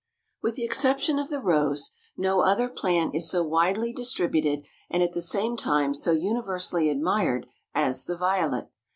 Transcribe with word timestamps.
With 0.41 0.55
the 0.55 0.63
exception 0.63 1.19
of 1.19 1.29
the 1.29 1.39
rose, 1.39 1.91
no 2.17 2.41
other 2.41 2.67
plant 2.67 3.13
is 3.13 3.29
so 3.29 3.43
widely 3.43 3.93
distributed 3.93 4.65
and 4.89 5.03
at 5.03 5.13
the 5.13 5.21
same 5.21 5.55
time 5.55 5.93
so 5.93 6.11
universally 6.11 6.89
admired 6.89 7.45
as 7.75 8.05
the 8.05 8.17
Violet. 8.17 8.69